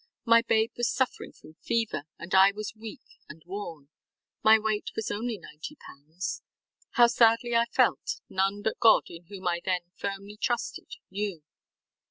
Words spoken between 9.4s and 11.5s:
I then firmly trusted, knew.